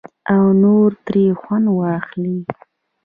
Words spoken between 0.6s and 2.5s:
نور ترې خوند واخلي.